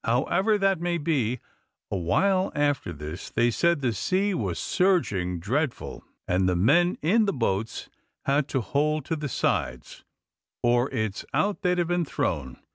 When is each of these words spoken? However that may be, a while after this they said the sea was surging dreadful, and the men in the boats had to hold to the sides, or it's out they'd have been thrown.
However 0.03 0.57
that 0.57 0.81
may 0.81 0.97
be, 0.97 1.41
a 1.91 1.95
while 1.95 2.51
after 2.55 2.91
this 2.91 3.29
they 3.29 3.51
said 3.51 3.81
the 3.81 3.93
sea 3.93 4.33
was 4.33 4.57
surging 4.57 5.39
dreadful, 5.39 6.03
and 6.27 6.49
the 6.49 6.55
men 6.55 6.97
in 7.03 7.25
the 7.25 7.31
boats 7.33 7.87
had 8.25 8.47
to 8.47 8.61
hold 8.61 9.05
to 9.05 9.15
the 9.15 9.29
sides, 9.29 10.03
or 10.63 10.89
it's 10.89 11.23
out 11.35 11.61
they'd 11.61 11.77
have 11.77 11.87
been 11.89 12.03
thrown. 12.05 12.57